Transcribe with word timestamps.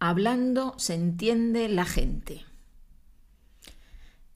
Hablando 0.00 0.74
se 0.76 0.94
entiende 0.94 1.68
la 1.68 1.84
gente. 1.84 2.44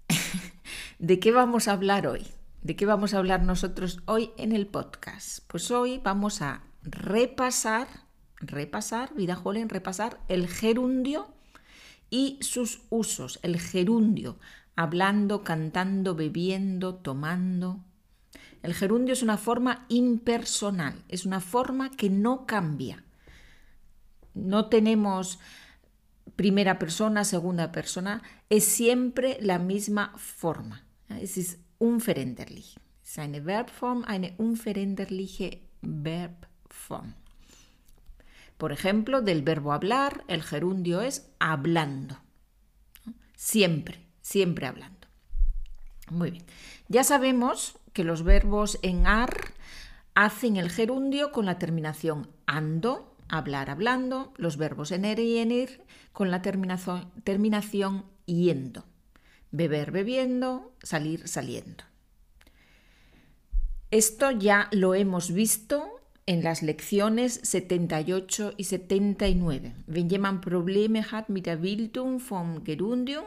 ¿De 0.98 1.20
qué 1.20 1.30
vamos 1.30 1.68
a 1.68 1.72
hablar 1.72 2.08
hoy? 2.08 2.26
¿De 2.62 2.74
qué 2.74 2.84
vamos 2.84 3.14
a 3.14 3.18
hablar 3.18 3.44
nosotros 3.44 4.00
hoy 4.06 4.32
en 4.38 4.50
el 4.50 4.66
podcast? 4.66 5.38
Pues 5.46 5.70
hoy 5.70 6.00
vamos 6.02 6.42
a 6.42 6.64
repasar, 6.82 7.86
repasar, 8.38 9.14
vida 9.14 9.36
joven, 9.36 9.68
repasar 9.68 10.18
el 10.26 10.48
gerundio 10.48 11.28
y 12.10 12.38
sus 12.40 12.80
usos. 12.90 13.38
El 13.42 13.60
gerundio, 13.60 14.40
hablando, 14.74 15.44
cantando, 15.44 16.16
bebiendo, 16.16 16.96
tomando. 16.96 17.84
El 18.64 18.74
gerundio 18.74 19.12
es 19.12 19.22
una 19.22 19.36
forma 19.36 19.86
impersonal, 19.88 21.04
es 21.08 21.24
una 21.24 21.40
forma 21.40 21.92
que 21.92 22.10
no 22.10 22.46
cambia. 22.46 23.04
No 24.34 24.66
tenemos 24.66 25.38
primera 26.36 26.78
persona, 26.78 27.24
segunda 27.24 27.72
persona, 27.72 28.22
es 28.48 28.64
siempre 28.64 29.38
la 29.40 29.58
misma 29.58 30.12
forma. 30.16 30.84
Es 31.08 31.36
ist 31.36 31.60
unveränderlich. 31.78 32.76
Es 33.02 33.10
ist 33.10 33.18
eine 33.18 33.44
Verbform, 33.44 34.04
eine 34.06 34.34
unveränderliche 34.38 35.60
Verbform. 35.82 37.14
Por 38.56 38.70
ejemplo, 38.70 39.22
del 39.22 39.42
verbo 39.42 39.72
hablar, 39.72 40.24
el 40.28 40.42
gerundio 40.42 41.00
es 41.00 41.32
hablando. 41.40 42.18
Siempre, 43.34 44.06
siempre 44.20 44.66
hablando. 44.66 45.08
Muy 46.10 46.30
bien. 46.30 46.44
Ya 46.86 47.02
sabemos 47.02 47.76
que 47.92 48.04
los 48.04 48.22
verbos 48.22 48.78
en 48.82 49.06
ar 49.06 49.54
hacen 50.14 50.56
el 50.56 50.70
gerundio 50.70 51.32
con 51.32 51.46
la 51.46 51.58
terminación 51.58 52.30
ando, 52.46 53.11
hablar 53.32 53.70
hablando, 53.70 54.32
los 54.36 54.58
verbos 54.58 54.92
en 54.92 55.04
er 55.04 55.18
y 55.18 55.38
en 55.38 55.50
ir 55.50 55.80
con 56.12 56.30
la 56.30 56.42
terminación, 56.42 57.10
terminación 57.24 58.04
yendo, 58.26 58.84
beber 59.50 59.90
bebiendo, 59.90 60.72
salir 60.82 61.26
saliendo. 61.26 61.84
Esto 63.90 64.30
ya 64.30 64.68
lo 64.70 64.94
hemos 64.94 65.32
visto 65.32 65.98
en 66.26 66.44
las 66.44 66.62
lecciones 66.62 67.40
78 67.42 68.52
y 68.56 68.64
79. 68.64 69.74
Wenn 69.86 70.10
jemand 70.10 70.42
Probleme 70.42 71.02
hat 71.10 71.28
mit 71.28 71.46
der 71.46 71.56
Bildung 71.56 72.20
vom 72.20 72.62
Gerundium, 72.64 73.24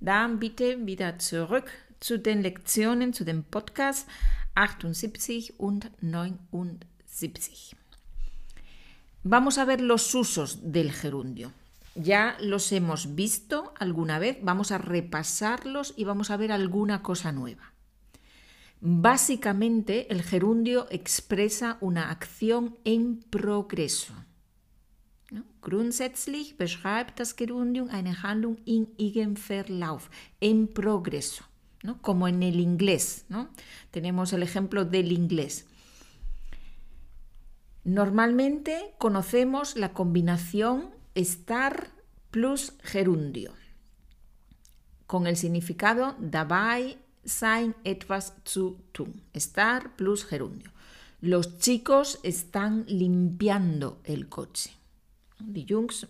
dann 0.00 0.38
bitte 0.38 0.84
wieder 0.86 1.18
zurück 1.18 1.70
zu 2.00 2.18
den 2.18 2.42
Lektionen, 2.42 3.12
zu 3.12 3.24
dem 3.24 3.44
Podcast 3.44 4.08
78 4.54 5.60
und 5.60 5.90
79. 6.00 7.76
Vamos 9.24 9.58
a 9.58 9.64
ver 9.64 9.80
los 9.80 10.14
usos 10.14 10.72
del 10.72 10.90
gerundio. 10.90 11.52
Ya 11.94 12.36
los 12.40 12.72
hemos 12.72 13.14
visto 13.14 13.72
alguna 13.78 14.18
vez, 14.18 14.38
vamos 14.42 14.72
a 14.72 14.78
repasarlos 14.78 15.94
y 15.96 16.04
vamos 16.04 16.30
a 16.30 16.36
ver 16.36 16.50
alguna 16.50 17.02
cosa 17.02 17.30
nueva. 17.32 17.72
Básicamente, 18.80 20.12
el 20.12 20.22
gerundio 20.22 20.88
expresa 20.90 21.78
una 21.80 22.10
acción 22.10 22.76
en 22.84 23.20
progreso. 23.30 24.14
Grundsätzlich 25.62 26.56
beschreibt 26.56 27.20
das 27.20 27.36
Gerundium 27.36 27.88
eine 27.90 28.24
Handlung 28.24 28.56
in 28.64 28.88
ihrem 28.98 29.36
Verlauf, 29.36 30.10
en 30.40 30.66
progreso, 30.66 31.44
como 32.00 32.26
en 32.26 32.42
el 32.42 32.58
inglés. 32.58 33.24
¿no? 33.28 33.48
Tenemos 33.92 34.32
el 34.32 34.42
ejemplo 34.42 34.84
del 34.84 35.12
inglés. 35.12 35.66
Normalmente 37.84 38.94
conocemos 38.98 39.76
la 39.76 39.92
combinación 39.92 40.90
estar 41.14 41.90
plus 42.30 42.74
gerundio, 42.82 43.52
con 45.06 45.26
el 45.26 45.36
significado 45.36 46.16
dabei 46.18 46.98
sein 47.24 47.74
etwas 47.84 48.34
zu 48.44 48.78
tun. 48.92 49.22
Estar 49.32 49.96
plus 49.96 50.24
gerundio. 50.24 50.70
Los 51.20 51.58
chicos 51.58 52.18
están 52.22 52.84
limpiando 52.88 54.00
el 54.04 54.28
coche. 54.28 54.70
Die 55.38 55.66
Jungs 55.68 56.06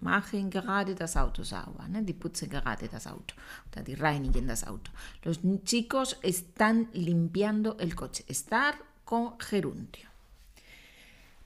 machen 0.00 0.50
gerade 0.50 0.94
das 0.94 1.16
Auto 1.16 1.42
sauber, 1.44 1.88
ne? 1.88 2.02
die 2.02 2.12
putzen 2.12 2.48
gerade 2.48 2.88
das 2.88 3.06
Auto 3.06 3.34
oder 3.70 3.82
die 3.82 3.94
reinigen 3.94 4.46
das 4.46 4.64
Auto. 4.64 4.90
Los 5.22 5.40
chicos 5.64 6.18
están 6.22 6.88
limpiando 6.92 7.76
el 7.78 7.94
coche. 7.94 8.24
Estar 8.28 8.74
con 9.04 9.38
gerundio. 9.38 10.13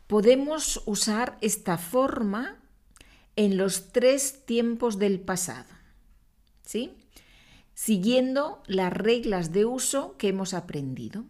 Podemos 0.08 0.82
usar 0.86 1.36
esta 1.42 1.76
forma 1.76 2.56
en 3.36 3.58
los 3.58 3.92
tres 3.92 4.46
tiempos 4.46 4.98
del 4.98 5.20
pasado, 5.20 5.69
¿sí? 6.62 6.96
Siguiendo 7.74 8.62
las 8.66 8.92
reglas 8.92 9.52
de 9.52 9.66
uso 9.66 10.16
que 10.16 10.28
hemos 10.28 10.54
aprendido. 10.54 11.26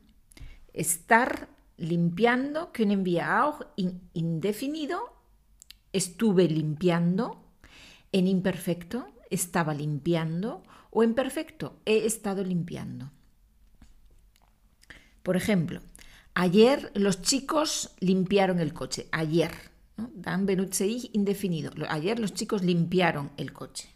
Estar 0.72 1.48
limpiando 1.76 2.72
können 2.72 3.04
wir 3.04 3.24
auch 3.24 3.66
in 3.76 4.00
indefinido, 4.14 5.12
estuve 5.92 6.48
limpiando, 6.48 7.44
en 8.12 8.28
imperfecto, 8.28 9.08
estaba 9.28 9.74
limpiando, 9.74 10.62
o 10.90 11.02
en 11.02 11.14
perfecto, 11.14 11.80
he 11.84 12.06
estado 12.06 12.44
limpiando. 12.44 13.10
Por 15.24 15.36
ejemplo, 15.36 15.80
Ayer 16.40 16.92
los 16.94 17.20
chicos 17.20 17.96
limpiaron 17.98 18.60
el 18.60 18.72
coche. 18.72 19.08
Ayer. 19.10 19.50
Dan 19.96 20.46
benutze 20.46 20.86
indefinido. 21.12 21.72
Ayer 21.88 22.20
los 22.20 22.32
chicos 22.32 22.62
limpiaron 22.62 23.32
el 23.36 23.52
coche. 23.52 23.88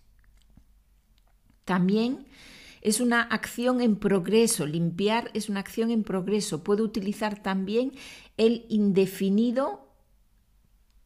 También 1.64 2.26
es 2.80 2.98
una 2.98 3.22
acción 3.22 3.80
en 3.80 3.94
progreso. 3.94 4.66
Limpiar 4.66 5.30
es 5.34 5.48
una 5.48 5.60
acción 5.60 5.92
en 5.92 6.02
progreso. 6.02 6.64
Puedo 6.64 6.82
utilizar 6.82 7.40
también 7.40 7.92
el 8.36 8.66
indefinido 8.68 9.94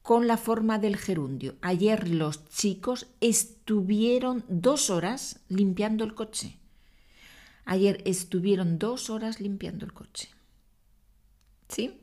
con 0.00 0.26
la 0.26 0.38
forma 0.38 0.78
del 0.78 0.96
gerundio. 0.96 1.56
Ayer 1.60 2.08
los 2.08 2.48
chicos 2.48 3.08
estuvieron 3.20 4.42
dos 4.48 4.88
horas 4.88 5.40
limpiando 5.50 6.02
el 6.02 6.14
coche. 6.14 6.56
Ayer 7.66 8.00
estuvieron 8.06 8.78
dos 8.78 9.10
horas 9.10 9.38
limpiando 9.38 9.84
el 9.84 9.92
coche. 9.92 10.30
¿Sí? 11.68 12.00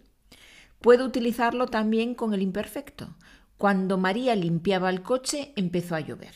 Puedo 0.79 1.05
utilizarlo 1.05 1.67
también 1.67 2.15
con 2.15 2.33
el 2.33 2.41
imperfecto. 2.41 3.15
Cuando 3.57 3.97
María 3.97 4.35
limpiaba 4.35 4.89
el 4.89 5.01
coche, 5.01 5.53
empezó 5.55 5.95
a 5.95 6.01
llover. 6.01 6.33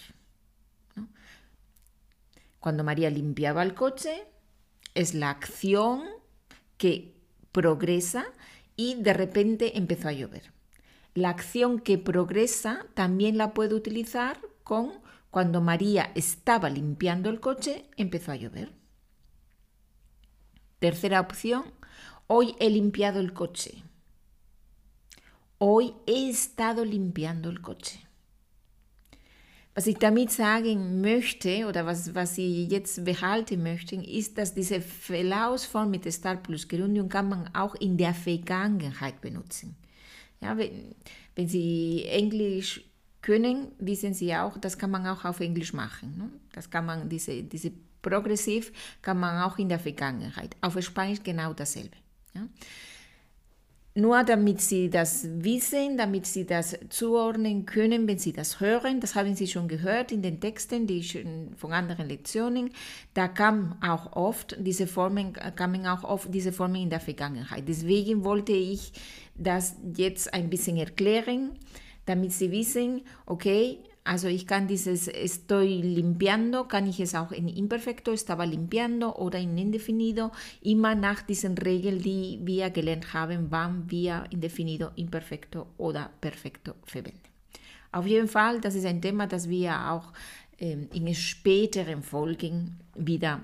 Cuando 2.59 2.83
María 2.83 3.09
limpiaba 3.09 3.63
el 3.63 3.73
coche, 3.73 4.25
es 4.93 5.13
la 5.13 5.29
acción 5.29 6.03
que 6.77 7.15
progresa 7.51 8.25
y 8.75 8.95
de 8.95 9.13
repente 9.13 9.77
empezó 9.77 10.07
a 10.07 10.13
llover. 10.13 10.53
La 11.13 11.29
acción 11.29 11.79
que 11.79 11.97
progresa 11.97 12.85
también 12.93 13.37
la 13.37 13.53
puedo 13.53 13.75
utilizar 13.75 14.39
con 14.63 15.01
cuando 15.31 15.61
María 15.61 16.11
estaba 16.15 16.69
limpiando 16.69 17.29
el 17.29 17.39
coche, 17.39 17.89
empezó 17.97 18.31
a 18.31 18.35
llover. 18.35 18.71
Tercera 20.79 21.19
opción, 21.19 21.65
Hoy 22.29 22.55
he 22.59 22.69
limpiado 22.69 23.19
el 23.19 23.33
coche. 23.33 23.83
Hoy 25.59 25.93
he 26.05 26.29
estado 26.29 26.83
limpiando 26.83 27.49
el 27.49 27.61
coche. 27.61 27.99
Was 29.73 29.87
ich 29.87 29.97
damit 29.97 30.31
sagen 30.31 31.01
möchte 31.01 31.67
oder 31.67 31.85
was, 31.85 32.13
was 32.15 32.37
ich 32.37 32.69
jetzt 32.69 33.05
behalten 33.05 33.63
möchte, 33.63 33.95
ist, 33.95 34.37
dass 34.37 34.53
diese 34.53 34.81
Verlaufsform 34.81 35.91
mit 35.91 36.11
Star 36.11 36.35
plus 36.35 36.67
Gerundium 36.67 37.07
kann 37.07 37.29
man 37.29 37.55
auch 37.55 37.75
in 37.75 37.95
der 37.95 38.13
Vergangenheit 38.13 39.21
benutzen. 39.21 39.75
Ja, 40.41 40.57
wenn, 40.57 40.95
wenn 41.35 41.47
Sie 41.47 42.05
Englisch 42.05 42.81
können, 43.21 43.71
wissen 43.79 44.13
Sie 44.13 44.35
auch, 44.35 44.57
das 44.57 44.77
kann 44.77 44.91
man 44.91 45.05
auch 45.07 45.23
auf 45.23 45.39
Englisch 45.39 45.73
machen. 45.73 46.17
Ne? 46.17 46.29
Das 46.53 46.69
kann 46.69 46.85
man, 46.85 47.07
diese, 47.07 47.43
diese 47.43 47.71
Progressiv 48.01 48.73
kann 49.01 49.19
man 49.19 49.43
auch 49.43 49.59
in 49.59 49.69
der 49.69 49.79
Vergangenheit. 49.79 50.57
Auf 50.59 50.81
Spanisch 50.81 51.21
genau 51.23 51.53
dasselbe. 51.53 51.97
Ja? 52.37 52.47
Nur 53.97 54.23
damit 54.23 54.61
Sie 54.61 54.91
das 54.91 55.27
wissen, 55.27 55.97
damit 55.97 56.27
Sie 56.27 56.45
das 56.45 56.77
zuordnen 56.89 57.65
können, 57.65 58.07
wenn 58.07 58.19
Sie 58.19 58.31
das 58.31 58.59
hören, 58.59 58.99
das 58.99 59.15
haben 59.15 59.33
Sie 59.33 59.47
schon 59.47 59.67
gehört 59.67 60.11
in 60.11 60.21
den 60.21 60.39
Texten, 60.39 60.85
die 60.85 61.01
von 61.55 61.73
anderen 61.73 62.07
Lektionen, 62.07 62.69
da 63.15 63.27
kam 63.27 63.75
auch 63.81 64.15
oft 64.15 64.55
diese 64.59 64.85
Formen, 64.85 65.33
kamen 65.33 65.87
auch 65.87 66.03
oft 66.03 66.31
diese 66.31 66.51
Formen 66.51 66.83
in 66.83 66.91
der 66.91 66.99
Vergangenheit. 66.99 67.67
Deswegen 67.67 68.23
wollte 68.23 68.51
ich 68.51 68.91
das 69.33 69.75
jetzt 69.95 70.31
ein 70.31 70.51
bisschen 70.51 70.77
erklären, 70.77 71.57
damit 72.05 72.33
Sie 72.33 72.51
wissen, 72.51 73.01
okay, 73.25 73.79
Also 74.07 74.29
ich 74.29 74.47
kann 74.47 74.67
dieses 74.67 75.09
estoy 75.09 75.81
limpiando, 75.81 76.63
kann 76.63 76.87
ich 76.87 77.01
es 77.01 77.13
auch 77.13 77.33
in 77.33 77.49
imperfecto, 77.49 78.13
estaba 78.13 78.45
limpiando 78.45 79.13
oder 79.17 79.37
in 79.37 79.57
indefinido, 79.57 80.31
immer 80.61 80.95
nach 80.95 81.23
diesen 81.23 81.57
Regeln, 81.57 82.01
die 82.01 82.39
wir 82.41 82.69
gelernt 82.69 83.13
haben, 83.13 83.47
wann 83.49 83.91
wir 83.91 84.23
indefinido, 84.29 84.91
imperfecto 84.95 85.67
oder 85.77 86.09
perfecto 86.21 86.75
verwenden. 86.85 87.19
Auf 87.91 88.07
jeden 88.07 88.29
Fall, 88.29 88.61
das 88.61 88.75
ist 88.75 88.85
ein 88.85 89.01
Thema, 89.01 89.27
das 89.27 89.49
wir 89.49 89.91
auch 89.91 90.13
ähm, 90.57 90.87
in 90.93 91.13
späteren 91.13 92.01
Folgen 92.01 92.79
wieder, 92.95 93.41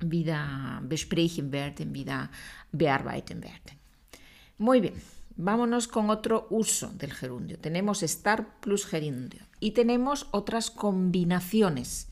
wieder 0.00 0.82
besprechen 0.86 1.50
werden, 1.52 1.94
wieder 1.94 2.28
bearbeiten 2.70 3.42
werden. 3.42 3.78
Muy 4.58 4.82
bien, 4.82 5.00
vámonos 5.36 5.88
con 5.88 6.10
otro 6.10 6.46
uso 6.50 6.88
del 6.94 7.12
gerundio. 7.12 7.58
Tenemos 7.58 8.02
estar 8.02 8.60
plus 8.60 8.86
gerundio 8.86 9.42
y 9.60 9.72
tenemos 9.72 10.28
otras 10.30 10.70
combinaciones 10.70 12.08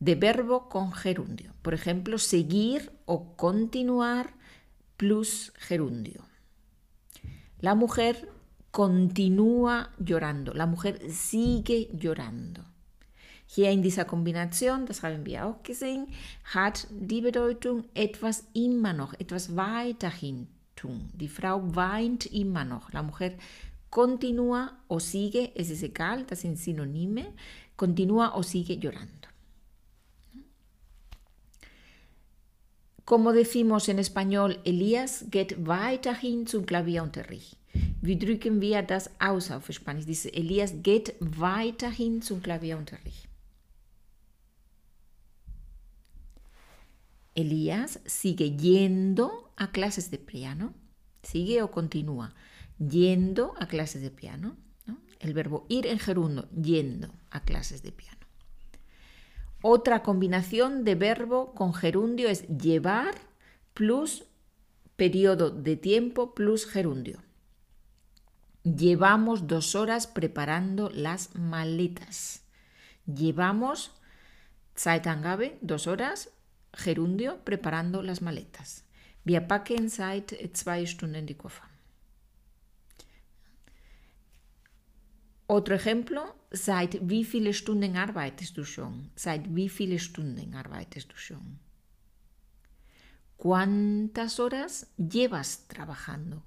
de 0.00 0.14
verbo 0.14 0.68
con 0.68 0.92
gerundio. 0.92 1.52
Por 1.62 1.74
ejemplo, 1.74 2.18
seguir 2.18 2.92
o 3.04 3.36
continuar 3.36 4.34
plus 4.96 5.52
gerundio. 5.56 6.24
La 7.60 7.74
mujer 7.74 8.30
continúa 8.70 9.90
llorando, 9.98 10.54
la 10.54 10.66
mujer 10.66 11.10
sigue 11.10 11.88
llorando. 11.92 12.64
Hier 13.46 13.70
in 13.70 13.82
dieser 13.82 14.04
Kombination, 14.04 14.84
das 14.84 15.02
haben 15.02 15.24
wir 15.24 15.46
auch 15.46 15.62
gesehen, 15.62 16.08
hat 16.54 16.86
die 16.90 17.22
Bedeutung 17.22 17.86
etwas 17.94 18.46
immer 18.52 18.92
noch, 18.92 19.14
etwas 19.18 19.56
weiterhin 19.56 20.48
tun. 20.78 21.10
Die 21.14 21.28
Frau 21.28 21.74
weint 21.74 22.26
immer 22.26 22.64
noch. 22.64 22.92
La 22.92 23.02
mujer 23.02 23.32
continúa 23.90 24.78
o 24.88 25.00
sigue, 25.00 25.52
es 25.54 25.70
es 25.70 25.82
egal, 25.82 26.24
das 26.26 26.42
sind 26.42 26.58
Synonyme, 26.58 27.26
continúa 27.76 28.34
o 28.36 28.42
sigue 28.42 28.76
llorando. 28.76 29.28
Como 33.04 33.32
decimos 33.32 33.88
en 33.88 33.98
español, 33.98 34.58
Elias 34.64 35.24
geht 35.30 35.66
weiterhin 35.66 36.46
zum 36.46 36.66
Klavierunterricht. 36.66 37.56
Wie 38.02 38.18
drücken 38.18 38.60
wir 38.60 38.82
das 38.82 39.10
aus 39.18 39.50
auf 39.50 39.70
Spanisch? 39.70 40.04
Dice, 40.04 40.26
Elias 40.26 40.74
geht 40.82 41.14
weiterhin 41.20 42.20
zum 42.20 42.42
Klavierunterricht. 42.42 43.27
Elías 47.38 48.00
sigue 48.04 48.56
yendo 48.56 49.52
a 49.56 49.70
clases 49.70 50.10
de 50.10 50.18
piano. 50.18 50.74
Sigue 51.22 51.62
o 51.62 51.70
continúa 51.70 52.34
yendo 52.78 53.54
a 53.60 53.66
clases 53.68 54.02
de 54.02 54.10
piano. 54.10 54.56
El 55.20 55.34
verbo 55.34 55.64
ir 55.68 55.86
en 55.86 56.00
gerundo, 56.00 56.48
yendo 56.50 57.12
a 57.30 57.44
clases 57.44 57.82
de 57.82 57.92
piano. 57.92 58.26
Otra 59.62 60.02
combinación 60.02 60.84
de 60.84 60.96
verbo 60.96 61.54
con 61.54 61.74
gerundio 61.74 62.28
es 62.28 62.46
llevar 62.48 63.14
plus 63.72 64.24
periodo 64.96 65.50
de 65.50 65.76
tiempo 65.76 66.34
plus 66.34 66.66
gerundio. 66.66 67.22
Llevamos 68.64 69.46
dos 69.46 69.76
horas 69.76 70.08
preparando 70.08 70.90
las 70.90 71.36
maletas. 71.36 72.42
Llevamos 73.06 73.92
Zeitangabe, 74.76 75.58
dos 75.60 75.86
horas, 75.86 76.30
gerundio, 76.72 77.44
preparando 77.44 78.02
las 78.02 78.20
maletas. 78.20 78.84
Wir 79.24 79.40
packen 79.40 79.88
seit 79.88 80.34
zwei 80.54 80.86
Stunden 80.86 81.26
die 81.26 81.36
Koffer. 81.36 81.68
Otro 85.46 85.74
ejemplo, 85.74 86.20
seit 86.50 86.98
wie 87.08 87.24
viele 87.24 87.54
Stunden 87.54 87.96
arbeitest 87.96 88.56
du 88.56 88.64
schon? 88.64 89.10
Seit 89.16 89.54
wie 89.54 89.68
viele 89.68 89.98
Stunden 89.98 90.54
arbeitest 90.54 91.10
du 91.12 91.16
schon? 91.16 91.58
¿Cuántas 93.38 94.38
horas 94.40 94.88
llevas 94.96 95.66
trabajando? 95.68 96.42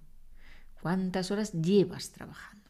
¿Cuántas 0.82 1.32
horas 1.32 1.52
llevas 1.54 2.12
trabajando? 2.12 2.61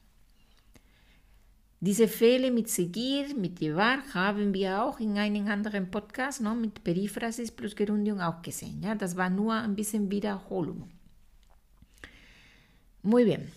Diese 1.84 2.08
Fehler 2.08 2.52
mit 2.52 2.70
seguir, 2.70 3.34
mit 3.36 3.60
llevar, 3.60 4.04
haben 4.14 4.54
wir 4.54 4.84
auch 4.84 5.00
in 5.00 5.18
einem 5.18 5.48
anderen 5.48 5.90
Podcast 5.90 6.40
mit 6.40 6.84
Periphrase 6.84 7.52
plus 7.52 7.76
Gerundium 7.76 8.20
auch 8.20 8.44
gesehen. 8.44 8.86
Das 9.00 9.16
war 9.18 9.32
nur 9.32 9.56
ein 9.56 9.76
bisschen 9.76 10.12
Wiederholung. 10.12 10.92
Muy 13.02 13.26
bien. 13.26 13.52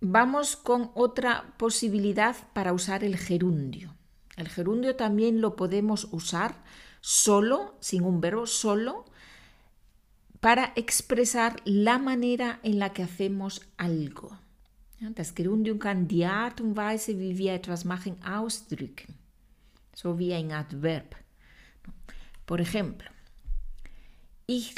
Vamos 0.00 0.56
con 0.56 0.88
otra 0.94 1.52
posibilidad 1.58 2.34
para 2.54 2.72
usar 2.72 3.04
el 3.04 3.18
gerundio. 3.18 3.94
El 4.36 4.48
gerundio 4.48 4.96
también 4.96 5.42
lo 5.42 5.54
podemos 5.54 6.08
usar 6.12 6.54
solo, 7.02 7.76
sin 7.80 8.04
un 8.04 8.22
verbo, 8.22 8.46
solo, 8.46 9.04
para 10.40 10.72
expresar 10.76 11.56
la 11.66 11.98
manera 11.98 12.58
en 12.62 12.78
la 12.78 12.94
que 12.94 13.02
hacemos 13.02 13.60
algo. 13.76 14.38
Ja, 15.00 15.10
das 15.10 15.34
Gerundium 15.34 15.78
kann 15.78 16.08
die 16.08 16.24
Art 16.24 16.60
und 16.60 16.76
Weise, 16.76 17.18
wie 17.18 17.36
wir 17.36 17.52
etwas 17.52 17.84
machen, 17.84 18.16
ausdrücken. 18.24 19.14
So 19.94 20.18
wie 20.18 20.32
ein 20.32 20.52
Adverb. 20.52 21.16
Por 22.46 22.60
ejemplo, 22.60 23.08
ich 24.46 24.74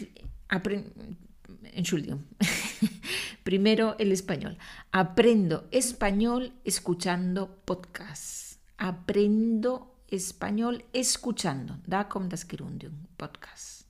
Entschuldigung, 1.74 2.24
primero 3.44 3.96
el 3.98 4.12
español. 4.12 4.56
Aprendo 4.92 5.68
español 5.70 6.52
escuchando 6.64 7.48
podcasts. 7.64 8.58
Aprendo 8.76 10.02
español 10.10 10.84
escuchando. 10.92 11.78
Da 11.86 12.04
kommt 12.04 12.32
das 12.32 12.46
Gerundium, 12.48 13.06
Podcast. 13.16 13.86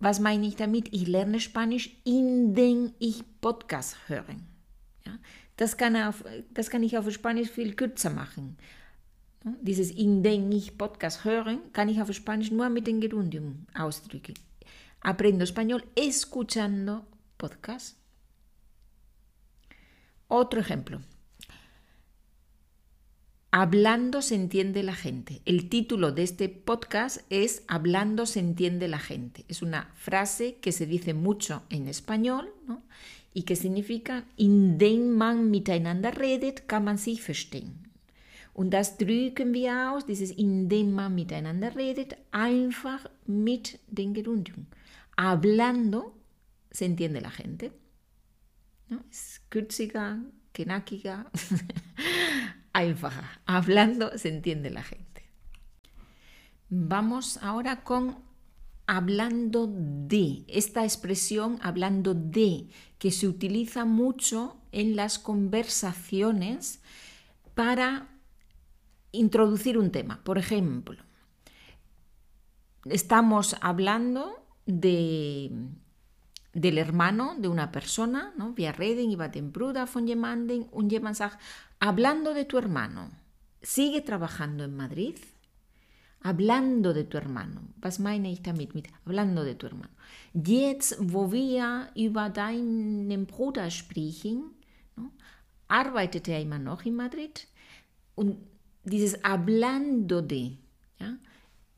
Was 0.00 0.20
meine 0.20 0.46
ich 0.46 0.56
damit? 0.56 0.92
Ich 0.92 1.06
lerne 1.06 1.40
Spanisch, 1.40 1.90
indem 2.04 2.92
ich 2.98 3.22
Podcast 3.40 3.96
höre. 4.08 4.36
Ja? 5.06 5.18
Das, 5.56 5.76
kann 5.76 5.96
auf, 5.96 6.24
das 6.50 6.70
kann 6.70 6.82
ich 6.82 6.96
auf 6.96 7.10
Spanisch 7.10 7.50
viel 7.50 7.74
kürzer 7.74 8.10
machen. 8.10 8.56
Dieses 9.60 9.90
in 9.90 10.22
den 10.22 10.52
ich 10.52 10.78
Podcast 10.78 11.24
hören, 11.24 11.60
kann 11.72 11.88
ich 11.88 12.00
auf 12.00 12.12
Spanisch 12.12 12.50
nur 12.50 12.68
mit 12.68 12.86
dem 12.86 13.00
Gerundium 13.00 13.66
ausdrücken. 13.74 14.34
Aprendo 15.00 15.44
español 15.44 15.82
escuchando 15.96 17.04
podcast. 17.36 17.96
Otro 20.28 20.60
ejemplo. 20.60 21.00
Hablando 23.50 24.22
se 24.22 24.34
entiende 24.34 24.82
la 24.82 24.94
gente. 24.94 25.42
El 25.44 25.68
título 25.68 26.12
de 26.12 26.22
este 26.22 26.48
podcast 26.48 27.20
es 27.28 27.64
Hablando 27.68 28.24
se 28.24 28.40
entiende 28.40 28.88
la 28.88 28.98
gente. 28.98 29.44
Es 29.48 29.60
una 29.60 29.90
frase 29.94 30.54
que 30.62 30.72
se 30.72 30.86
dice 30.86 31.12
mucho 31.12 31.62
en 31.68 31.86
español 31.86 32.48
¿no? 32.66 32.82
Y 33.34 33.42
que 33.44 33.56
significa, 33.56 34.24
indem 34.36 35.10
man 35.16 35.50
miteinander 35.50 36.18
redet, 36.18 36.68
kann 36.68 36.84
man 36.84 36.98
sich 36.98 37.22
verstehen. 37.22 37.90
Und 38.54 38.70
das 38.70 38.98
drücken 38.98 39.54
wir 39.54 39.92
aus, 39.92 40.04
dieses 40.04 40.30
indem 40.30 40.92
man 40.92 41.14
miteinander 41.14 41.74
redet, 41.74 42.16
einfach 42.30 43.06
mit 43.26 43.78
den 43.88 44.12
Gerundium. 44.12 44.66
Hablando 45.16 46.14
se 46.70 46.84
entiende 46.84 47.20
la 47.20 47.30
gente. 47.30 47.72
¿no? 48.88 49.02
Es 49.10 49.40
kürziger, 49.48 50.18
knackiger, 50.52 51.30
einfacher. 52.72 53.40
Hablando 53.46 54.16
se 54.18 54.28
entiende 54.28 54.70
la 54.70 54.82
gente. 54.82 55.22
Vamos 56.68 57.38
ahora 57.42 57.84
con 57.84 58.16
hablando 58.86 59.68
de, 59.68 60.44
esta 60.48 60.84
expresión 60.84 61.58
hablando 61.62 62.14
de, 62.14 62.68
que 62.98 63.10
se 63.10 63.26
utiliza 63.28 63.84
mucho 63.84 64.56
en 64.70 64.96
las 64.96 65.18
conversaciones 65.18 66.80
para 67.54 68.08
introducir 69.12 69.78
un 69.78 69.90
tema. 69.90 70.22
Por 70.24 70.38
ejemplo, 70.38 71.02
estamos 72.84 73.56
hablando 73.60 74.46
de, 74.66 75.50
del 76.52 76.78
hermano 76.78 77.34
de 77.38 77.48
una 77.48 77.70
persona, 77.72 78.32
¿no? 78.36 78.54
Wir 78.56 78.76
reden 78.76 79.16
den 79.32 79.52
Bruder 79.52 79.86
von 79.86 80.06
jemandem 80.06 80.66
und 80.72 80.90
jemand 80.90 81.16
sagt, 81.16 81.40
hablando 81.80 82.34
de 82.34 82.44
tu 82.44 82.58
hermano, 82.58 83.10
¿sigue 83.62 84.00
trabajando 84.00 84.64
en 84.64 84.76
Madrid? 84.76 85.16
Hablando 86.22 86.92
de 86.92 87.04
tu 87.04 87.18
hermano. 87.18 87.60
Was 87.80 87.98
meine 87.98 88.30
ich 88.30 88.42
damit? 88.42 88.74
Mit 88.74 88.88
hablando 89.04 89.44
de 89.44 89.54
tu 89.54 89.66
hermano. 89.66 89.92
Jetzt, 90.32 90.96
wo 91.00 91.32
wir 91.32 91.88
über 91.94 92.30
deinen 92.30 93.26
Bruder 93.26 93.70
sprechen, 93.70 94.44
no, 94.96 95.10
arbeitet 95.68 96.28
er 96.28 96.40
immer 96.40 96.58
noch 96.58 96.84
in 96.84 96.96
Madrid 96.96 97.46
und 98.14 98.36
dieses 98.84 99.22
hablando 99.22 100.20
de, 100.20 100.56
ja, 100.98 101.16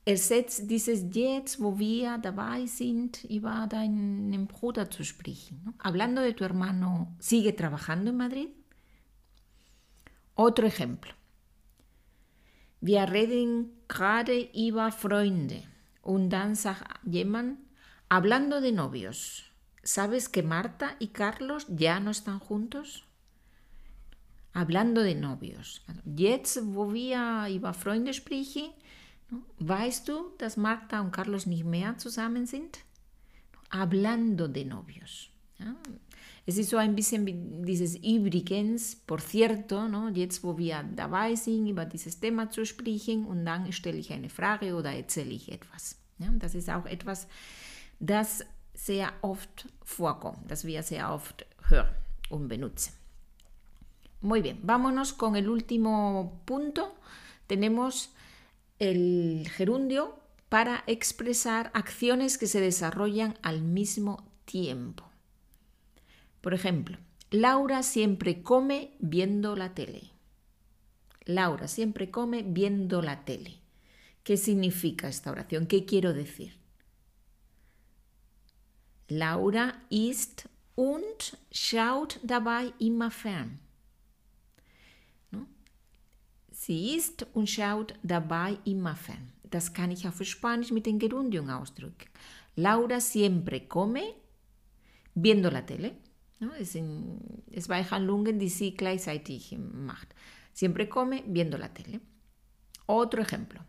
ersetzt 0.05 0.71
dieses 0.71 1.05
jetzt, 1.15 1.61
wo 1.61 1.79
wir 1.79 2.19
dabei 2.19 2.67
sind, 2.67 3.25
über 3.25 3.67
deinen 3.69 4.47
Bruder 4.47 4.91
zu 4.91 5.05
sprechen. 5.05 5.63
No? 5.65 5.73
Hablando 5.79 6.23
de 6.23 6.33
tu 6.35 6.45
hermano, 6.45 7.15
¿sigue 7.19 7.53
trabajando 7.53 8.11
en 8.11 8.17
Madrid? 8.17 8.49
Otro 10.37 10.67
ejemplo. 10.67 11.13
Wir 12.81 13.11
reden 13.11 13.71
gerade 13.89 14.49
über 14.55 14.91
Freunde. 14.93 15.63
Und 16.03 16.31
dann 16.31 16.55
sagt 16.55 17.01
jemand, 17.05 17.59
hablando 18.09 18.61
de 18.61 18.73
novios, 18.73 19.45
¿sabes 19.83 20.29
que 20.29 20.43
Marta 20.43 20.97
y 20.99 21.09
Carlos 21.09 21.67
ya 21.69 22.01
no 22.01 22.11
están 22.11 22.39
juntos? 22.39 23.05
hablando 24.55 25.03
de 25.03 25.15
novios. 25.15 25.83
Jetzt, 26.05 26.61
wo 26.63 26.93
wir 26.93 27.49
über 27.51 27.75
Freunde 27.75 28.15
sprechen, 28.15 28.71
weißt 29.59 30.09
du, 30.09 30.33
dass 30.39 30.57
Marta 30.57 31.01
und 31.01 31.13
Carlos 31.13 31.47
nicht 31.47 31.65
mehr 31.65 31.99
zusammen 31.99 32.47
sind? 32.47 32.79
Hablando 33.71 34.49
de 34.49 34.65
novios. 34.65 35.29
Es 36.47 36.59
ist 36.59 36.71
so 36.71 36.77
ein 36.77 36.95
bisschen 36.95 37.27
wie 37.27 37.35
dieses 37.65 37.97
Übrigens, 37.97 38.97
por 38.97 39.21
cierto, 39.21 39.89
no? 39.89 40.09
jetzt 40.09 40.45
wo 40.45 40.59
wir 40.59 40.85
dabei 40.95 41.35
sind, 41.37 41.67
über 41.67 41.87
dieses 41.87 42.21
Thema 42.21 42.51
zu 42.51 42.67
sprechen 42.67 43.25
und 43.25 43.47
dann 43.47 43.73
stelle 43.73 43.97
ich 43.97 44.13
eine 44.13 44.29
Frage 44.29 44.75
oder 44.75 44.93
erzähle 44.93 45.31
ich 45.31 45.51
etwas. 45.51 45.97
Ja? 46.19 46.29
Das 46.39 46.55
ist 46.55 46.69
auch 46.69 46.85
etwas, 46.85 47.29
das 47.99 48.45
sehr 48.75 49.11
oft 49.23 49.67
vorkommt, 49.85 50.51
das 50.51 50.67
wir 50.67 50.83
sehr 50.83 51.13
oft 51.13 51.47
hören 51.69 51.95
und 52.29 52.49
benutzen. 52.49 52.93
Muy 54.21 54.41
bien, 54.41 54.59
vámonos 54.63 55.13
con 55.13 55.37
el 55.37 55.49
último 55.49 56.41
punto. 56.47 56.95
Tenemos 57.47 58.11
el 58.79 59.47
gerundio 59.57 60.15
para 60.49 60.83
expresar 60.87 61.71
acciones 61.75 62.39
que 62.39 62.47
se 62.47 62.61
desarrollan 62.61 63.35
al 63.43 63.61
mismo 63.61 64.25
tiempo. 64.47 65.14
Por 66.45 66.53
ejemplo, 66.53 66.99
Laura 67.31 67.83
siempre 67.83 68.43
come 68.43 68.91
viendo 68.99 69.57
la 69.57 69.73
tele. 69.73 70.11
Laura 71.25 71.69
siempre 71.69 72.11
come 72.11 72.43
viendo 72.43 73.01
la 73.01 73.25
tele. 73.25 73.61
¿Qué 74.25 74.37
significa 74.37 75.09
esta 75.09 75.31
oración? 75.31 75.67
¿Qué 75.67 75.87
quiero 75.87 76.13
decir? 76.13 76.53
Laura 79.09 79.87
isst 79.89 80.47
und 80.75 81.39
schaut 81.51 82.21
dabei 82.23 82.75
immer 82.79 83.11
fern. 83.11 83.59
Sie 86.51 86.95
isst 86.95 87.27
und 87.33 87.49
schaut 87.49 87.95
dabei 88.03 88.59
immer 88.67 88.97
fern. 88.97 89.33
Das 89.45 89.73
kann 89.73 89.91
ich 89.91 90.07
auf 90.07 90.23
Spanisch 90.23 90.73
mit 90.73 90.85
den 90.85 90.99
Gerundium 90.99 91.49
ausdrücken. 91.49 92.11
Laura 92.55 93.01
siempre 93.01 93.67
come 93.67 94.03
viendo 95.15 95.49
la 95.49 95.65
tele. 95.65 96.04
¿No? 96.41 96.53
Es, 96.55 96.75
in, 96.75 97.19
es 97.51 97.69
bei 97.69 97.83
Handlungen, 97.85 98.39
die 98.39 98.49
sie 98.49 98.75
gleichzeitig 98.75 99.57
macht. 99.59 100.15
Siempre 100.53 100.89
come 100.89 101.23
viendo 101.27 101.59
la 101.59 101.69
tele. 101.69 102.01
Otro 102.87 103.23
ejemplo. 103.23 103.61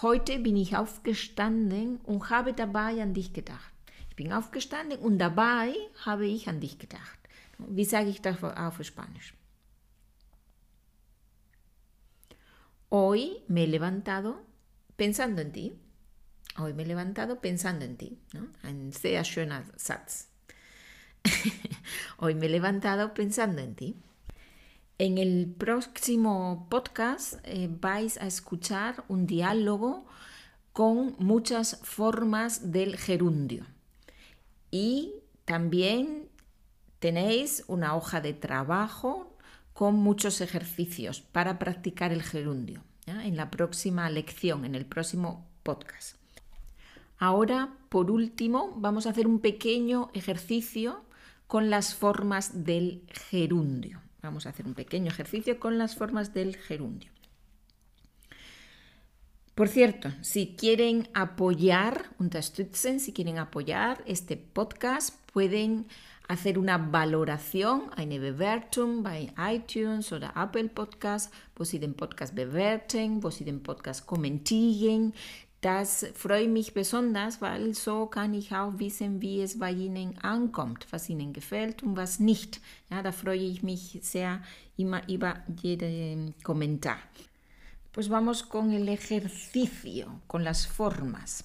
Heute 0.00 0.38
bin 0.38 0.56
ich 0.56 0.76
aufgestanden 0.76 1.96
und 2.04 2.30
habe 2.30 2.54
dabei 2.54 3.02
an 3.02 3.12
dich 3.12 3.32
gedacht. 3.32 3.72
Ich 4.08 4.16
bin 4.16 4.32
aufgestanden 4.32 4.98
und 4.98 5.18
dabei 5.18 5.74
habe 6.04 6.26
ich 6.26 6.48
an 6.48 6.60
dich 6.60 6.78
gedacht. 6.78 7.18
Wie 7.58 7.84
sage 7.84 8.08
ich 8.08 8.20
das 8.20 8.42
auf 8.42 8.82
Spanisch? 8.82 9.34
Hoy 12.90 13.42
me 13.48 13.60
he 13.60 13.66
levantado 13.66 14.36
pensando 14.96 15.40
en 15.40 15.52
ti. 15.52 15.72
Hoy 16.58 16.74
me 16.74 16.82
he 16.82 16.88
levantado 16.88 17.40
pensando 17.40 17.84
en 17.84 17.96
ti. 17.96 18.18
Ein 18.62 18.92
sehr. 18.92 19.24
Hoy 22.18 22.34
me 22.34 22.46
he 22.46 22.48
levantado 22.48 23.14
pensando 23.14 23.62
en 23.62 23.74
ti. 23.74 23.96
En 24.98 25.18
el 25.18 25.52
próximo 25.58 26.66
podcast 26.70 27.34
eh, 27.44 27.68
vais 27.68 28.18
a 28.18 28.26
escuchar 28.26 29.04
un 29.08 29.26
diálogo 29.26 30.06
con 30.72 31.16
muchas 31.18 31.80
formas 31.82 32.72
del 32.72 32.96
gerundio. 32.96 33.66
Y 34.70 35.14
también 35.44 36.28
tenéis 36.98 37.64
una 37.66 37.96
hoja 37.96 38.20
de 38.20 38.32
trabajo 38.32 39.36
con 39.72 39.96
muchos 39.96 40.40
ejercicios 40.40 41.20
para 41.20 41.58
practicar 41.58 42.12
el 42.12 42.22
gerundio 42.22 42.82
en 43.06 43.36
la 43.36 43.50
próxima 43.50 44.08
lección, 44.10 44.64
en 44.64 44.74
el 44.74 44.86
próximo 44.86 45.46
podcast. 45.62 46.16
Ahora, 47.18 47.76
por 47.88 48.10
último, 48.10 48.74
vamos 48.76 49.06
a 49.06 49.10
hacer 49.10 49.26
un 49.26 49.40
pequeño 49.40 50.10
ejercicio 50.14 51.04
con 51.52 51.68
las 51.68 51.94
formas 51.94 52.64
del 52.64 53.02
gerundio. 53.28 54.00
Vamos 54.22 54.46
a 54.46 54.48
hacer 54.48 54.64
un 54.64 54.72
pequeño 54.72 55.08
ejercicio 55.08 55.60
con 55.60 55.76
las 55.76 55.96
formas 55.96 56.32
del 56.32 56.56
gerundio. 56.56 57.10
Por 59.54 59.68
cierto, 59.68 60.10
si 60.22 60.56
quieren 60.56 61.10
apoyar, 61.12 62.06
unterstützen, 62.18 63.00
si 63.00 63.12
quieren 63.12 63.36
apoyar 63.36 64.02
este 64.06 64.38
podcast, 64.38 65.14
pueden 65.30 65.88
hacer 66.26 66.58
una 66.58 66.78
valoración, 66.78 67.90
eine 67.98 68.18
Bewertung 68.18 69.02
bei 69.02 69.30
iTunes 69.36 70.10
oder 70.10 70.32
Apple 70.34 70.70
Podcast, 70.70 71.34
wo 71.54 71.66
Sie 71.66 71.78
den 71.78 71.92
Podcast 71.92 72.34
bewerten, 72.34 73.22
wo 73.22 73.30
Sie 73.30 73.44
Podcast 73.44 74.06
kommentieren. 74.06 75.12
Das 75.62 76.04
freut 76.14 76.50
mich 76.50 76.74
besonders, 76.74 77.40
weil 77.40 77.72
so 77.74 78.06
kann 78.06 78.34
ich 78.34 78.52
auch 78.52 78.80
wissen, 78.80 79.22
wie 79.22 79.40
es 79.42 79.60
bei 79.60 79.70
Ihnen 79.70 80.18
ankommt, 80.18 80.88
was 80.90 81.08
Ihnen 81.08 81.32
gefällt 81.32 81.84
und 81.84 81.96
was 81.96 82.18
nicht. 82.18 82.60
Ja, 82.90 83.00
da 83.00 83.12
freue 83.12 83.36
ich 83.36 83.62
mich 83.62 84.00
sehr 84.02 84.42
immer 84.76 85.08
über 85.08 85.36
jeden 85.62 86.34
Kommentar. 86.42 86.98
Pues 87.92 88.08
vamos 88.08 88.42
con 88.42 88.72
el 88.72 88.88
ejercicio, 88.88 90.20
con 90.26 90.42
las 90.42 90.66
formas. 90.66 91.44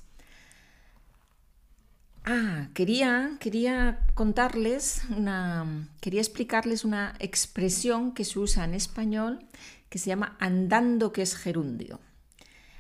Ah, 2.26 2.70
quería, 2.74 3.38
quería 3.40 4.00
contarles 4.16 5.04
una, 5.16 5.88
quería 6.02 6.22
explicarles 6.22 6.84
una 6.86 7.14
expresión 7.20 8.16
que 8.16 8.26
se 8.26 8.40
usa 8.40 8.66
en 8.66 8.74
español 8.74 9.46
que 9.90 10.00
se 10.00 10.08
llama 10.08 10.36
andando 10.40 11.14
que 11.14 11.22
es 11.22 11.36
gerundio. 11.36 12.00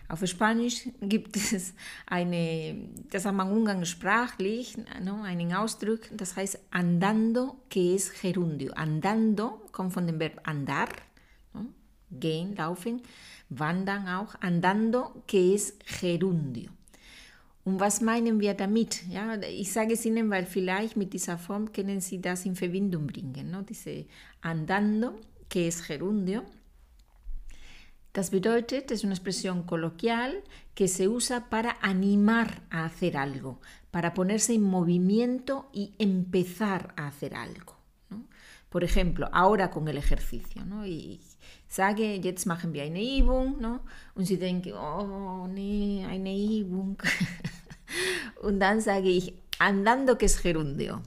Auf 0.10 0.26
Spanisch 0.26 0.88
gibt 1.02 1.36
es 1.36 1.74
eine, 2.06 2.90
das 3.12 3.26
hat 3.26 3.36
man 3.36 3.52
umgangssprachlich, 3.52 4.78
no, 5.04 5.22
einen 5.24 5.54
Ausdruck, 5.54 6.02
das 6.12 6.36
heißt 6.36 6.60
andando 6.72 7.58
que 7.70 7.96
es 7.96 8.14
gerundio. 8.22 8.72
Andando 8.74 9.62
kommt 9.72 9.94
von 9.94 10.08
dem 10.08 10.20
Verb 10.20 10.40
andar, 10.44 10.88
no, 11.54 11.66
gehen, 12.10 12.56
laufen, 12.56 13.02
wandern 13.50 14.08
auch, 14.08 14.36
andando 14.40 15.24
que 15.28 15.54
es 15.54 15.78
gerundio. 16.00 16.70
Und 17.68 17.82
was 17.82 18.00
meinen 18.00 18.40
wir 18.40 18.54
damit? 18.54 19.06
Ja, 19.10 19.36
ich 19.42 19.74
sage 19.74 19.96
es 19.96 20.06
Ihnen, 20.06 20.30
weil 20.30 20.46
vielleicht 20.46 20.96
mit 20.96 21.12
dieser 21.12 21.38
Form 21.38 21.74
können 21.74 22.00
Sie 22.00 22.22
das 22.22 22.46
in 22.46 22.56
Verbindung 22.56 23.08
bringen. 23.08 23.52
¿no? 23.52 23.62
Diese 23.62 24.06
andando, 24.40 25.20
que 25.50 25.68
es 25.68 25.86
gerundio. 25.86 26.44
Das 28.18 28.32
bedeutet, 28.32 28.90
es 28.90 29.04
una 29.04 29.14
expresión 29.14 29.62
coloquial 29.62 30.44
que 30.74 30.88
se 30.88 31.08
usa 31.08 31.52
para 31.52 31.78
animar 31.82 32.64
a 32.72 32.84
hacer 32.84 33.16
algo, 33.16 33.62
para 33.92 34.16
ponerse 34.16 34.56
en 34.56 34.64
movimiento 34.64 35.70
y 35.72 35.94
empezar 36.00 36.96
a 36.98 37.06
hacer 37.06 37.36
algo. 37.36 37.76
Por 38.70 38.84
ejemplo, 38.84 39.30
ahora 39.34 39.70
con 39.70 39.88
el 39.88 40.00
ejercicio. 40.00 40.66
¿no? 40.66 40.84
Y 40.88 41.22
sage, 41.68 42.20
jetzt 42.20 42.48
machen 42.48 42.74
wir 42.74 42.82
eine 42.82 43.04
Übung. 43.04 43.62
¿no? 43.62 43.82
Und 44.16 44.26
Sie 44.26 44.38
denken, 44.38 44.74
oh, 44.74 45.48
nee, 45.48 46.04
eine 46.04 46.36
Übung. 46.36 46.98
Und 48.42 48.60
dann 48.60 48.82
sage 48.82 49.10
ich, 49.10 49.36
andando 49.60 50.18
que 50.18 50.26
es 50.26 50.42
gerundio. 50.42 51.04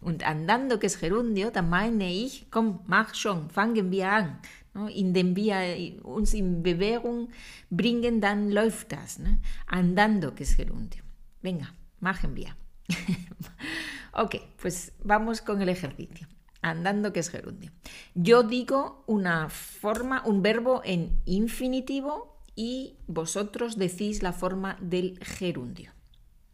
Und 0.00 0.26
andando 0.26 0.78
que 0.78 0.86
es 0.86 0.98
gerundio, 0.98 1.50
dann 1.50 1.68
meine 1.68 2.10
ich, 2.10 2.46
komm, 2.50 2.80
mach 2.86 3.14
schon, 3.14 3.50
fangen 3.50 3.90
wir 3.90 4.10
an. 4.10 4.38
Ne? 4.74 4.90
Indem 4.92 5.34
wir 5.36 6.04
uns 6.04 6.34
in 6.34 6.62
Bewegung 6.62 7.28
bringen, 7.70 8.20
dann 8.20 8.50
läuft 8.50 8.92
das. 8.92 9.20
Andando 9.66 10.34
que 10.34 10.42
es 10.42 10.56
gerundio. 10.56 11.02
Venga, 11.42 11.74
machen 12.00 12.34
wir. 12.34 12.56
ok, 14.12 14.36
pues 14.60 14.92
vamos 15.02 15.40
con 15.40 15.62
el 15.62 15.68
ejercicio. 15.68 16.26
Andando 16.62 17.12
que 17.12 17.20
es 17.20 17.28
gerundio. 17.28 17.70
Yo 18.14 18.42
digo 18.42 19.04
una 19.06 19.48
forma, 19.50 20.22
un 20.24 20.42
verbo 20.42 20.80
en 20.84 21.20
infinitivo 21.26 22.40
y 22.56 22.96
vosotros 23.06 23.76
decís 23.76 24.22
la 24.22 24.32
forma 24.32 24.78
del 24.80 25.18
gerundio. 25.22 25.92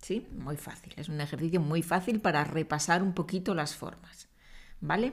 ¿Sí? 0.02 0.26
Muy 0.32 0.56
fácil. 0.56 0.94
Es 0.96 1.08
un 1.08 1.20
ejercicio 1.20 1.60
muy 1.60 1.82
fácil 1.82 2.20
para 2.20 2.42
repasar 2.42 3.02
un 3.02 3.12
poquito 3.12 3.54
las 3.54 3.76
formas. 3.76 4.28
¿Vale? 4.80 5.12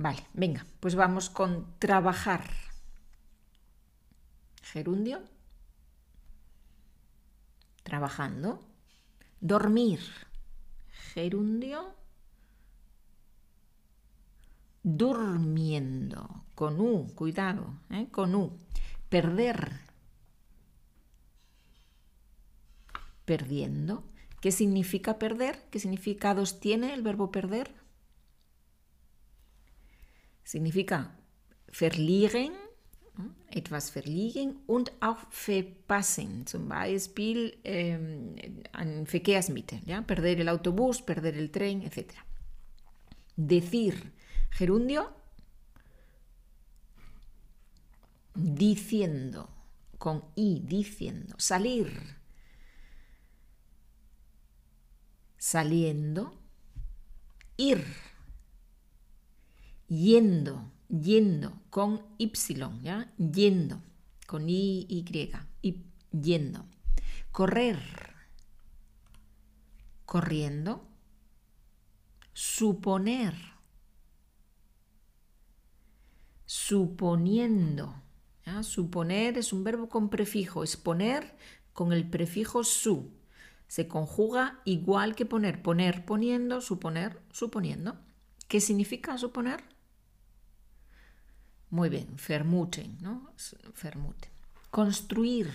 Vale, 0.00 0.26
venga, 0.32 0.64
pues 0.80 0.94
vamos 0.94 1.28
con 1.28 1.78
trabajar. 1.78 2.48
Gerundio. 4.62 5.20
Trabajando. 7.82 8.64
Dormir. 9.42 10.00
Gerundio. 11.12 11.94
Durmiendo. 14.82 16.44
Con 16.54 16.80
U, 16.80 17.12
cuidado, 17.14 17.74
¿eh? 17.90 18.08
con 18.10 18.34
U. 18.34 18.56
Perder 19.10 19.80
perdiendo. 23.26 24.02
¿Qué 24.40 24.50
significa 24.50 25.18
perder? 25.18 25.62
¿Qué 25.70 25.78
significados 25.78 26.58
tiene 26.58 26.94
el 26.94 27.02
verbo 27.02 27.30
perder? 27.30 27.74
Significa 30.50 31.16
verlieren, 31.70 32.50
etwas 33.52 33.88
verlieren 33.88 34.56
und 34.66 34.90
auch 35.00 35.30
verpassen, 35.30 36.44
zum 36.44 36.68
Beispiel 36.68 37.56
ähm, 37.62 38.34
perder 38.74 40.38
el 40.40 40.48
autobús, 40.48 41.02
perder 41.06 41.34
el 41.34 41.52
tren, 41.52 41.82
etc. 41.82 42.14
Decir, 43.36 43.94
gerundio, 44.58 45.06
diciendo, 48.34 49.48
con 49.98 50.32
i, 50.34 50.58
diciendo, 50.64 51.36
salir, 51.38 51.92
saliendo, 55.38 56.32
ir, 57.56 57.84
yendo, 59.90 60.70
yendo, 60.88 61.60
con 61.68 62.00
y, 62.16 62.32
¿ya? 62.82 63.12
Yendo, 63.18 63.82
con 64.26 64.48
y, 64.48 64.86
y, 64.88 65.84
yendo. 66.12 66.64
Correr, 67.32 67.78
corriendo. 70.06 70.86
Suponer, 72.32 73.34
suponiendo. 76.46 77.94
Suponer 78.62 79.38
es 79.38 79.52
un 79.52 79.62
verbo 79.62 79.88
con 79.88 80.08
prefijo, 80.08 80.62
exponer 80.64 81.36
con 81.72 81.92
el 81.92 82.08
prefijo 82.08 82.64
su. 82.64 83.12
Se 83.68 83.86
conjuga 83.86 84.60
igual 84.64 85.14
que 85.14 85.26
poner, 85.26 85.62
poner, 85.62 86.04
poniendo, 86.04 86.60
suponer, 86.60 87.20
suponiendo. 87.30 87.96
¿Qué 88.48 88.60
significa 88.60 89.16
suponer? 89.18 89.62
Muy 91.70 91.88
bien, 91.88 92.16
vermuten, 92.28 92.98
¿no? 93.00 93.30
Vermuten. 93.82 94.30
Construir. 94.70 95.52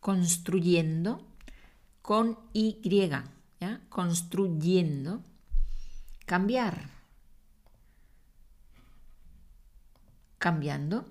Construyendo 0.00 1.24
con 2.02 2.38
Y, 2.52 2.80
¿ya? 3.60 3.80
Construyendo. 3.88 5.22
Cambiar. 6.24 6.90
Cambiando. 10.38 11.06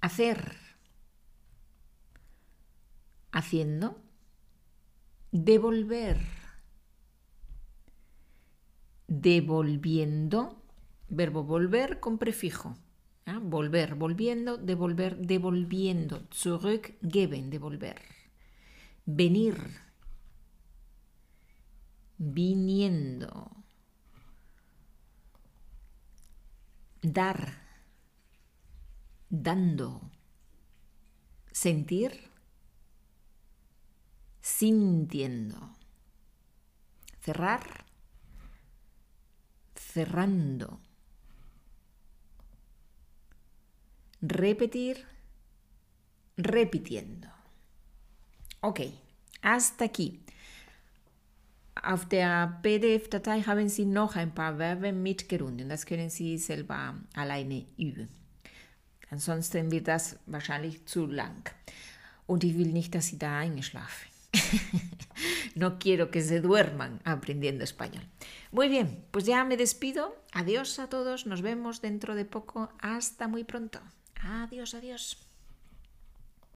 Hacer. 0.00 0.56
Haciendo. 3.32 3.98
Devolver 5.32 6.39
devolviendo, 9.10 10.62
verbo 11.08 11.42
volver 11.42 11.98
con 12.00 12.16
prefijo. 12.16 12.78
Volver, 13.42 13.94
volviendo, 13.94 14.56
devolver, 14.56 15.16
devolviendo. 15.18 16.26
Zurückgeben, 16.32 17.50
devolver. 17.50 18.00
Venir, 19.04 19.56
viniendo. 22.18 23.50
Dar, 27.02 27.58
dando. 29.28 30.00
Sentir, 31.52 32.30
sintiendo. 34.40 35.74
Cerrar, 37.20 37.89
cerrando. 39.92 40.80
Repetir, 44.22 45.04
repitiendo. 46.36 47.28
Okay, 48.60 48.92
hasta 49.42 49.84
aquí. 49.84 50.20
Auf 51.82 52.06
der 52.08 52.58
PDF-Datei 52.62 53.42
haben 53.42 53.68
Sie 53.70 53.86
noch 53.86 54.14
ein 54.16 54.34
paar 54.34 54.56
Verben 54.56 55.02
mit 55.02 55.28
Gerundium. 55.28 55.70
Das 55.70 55.86
können 55.86 56.10
Sie 56.10 56.36
selber 56.36 56.94
alleine 57.14 57.64
üben. 57.78 58.08
Ansonsten 59.10 59.70
wird 59.70 59.88
das 59.88 60.18
wahrscheinlich 60.26 60.84
zu 60.86 61.06
lang. 61.06 61.50
Und 62.26 62.44
ich 62.44 62.56
will 62.58 62.68
nicht, 62.68 62.94
dass 62.94 63.06
Sie 63.06 63.18
da 63.18 63.38
eingeschlafen. 63.38 64.09
no 65.54 65.78
quiero 65.78 66.10
que 66.10 66.22
se 66.22 66.40
duerman 66.40 67.00
aprendiendo 67.04 67.64
español. 67.64 68.04
Muy 68.52 68.68
bien, 68.68 69.04
pues 69.10 69.24
ya 69.24 69.44
me 69.44 69.56
despido. 69.56 70.16
Adiós 70.32 70.78
a 70.78 70.88
todos, 70.88 71.26
nos 71.26 71.42
vemos 71.42 71.80
dentro 71.80 72.14
de 72.14 72.24
poco. 72.24 72.70
Hasta 72.80 73.28
muy 73.28 73.44
pronto. 73.44 73.80
Adiós, 74.22 74.74
adiós. 74.74 75.29